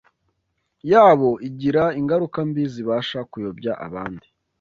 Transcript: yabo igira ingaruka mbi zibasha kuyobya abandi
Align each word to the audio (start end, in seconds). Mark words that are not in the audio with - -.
yabo 0.91 1.29
igira 1.47 1.83
ingaruka 1.99 2.37
mbi 2.49 2.63
zibasha 2.73 3.19
kuyobya 3.31 3.73
abandi 3.87 4.27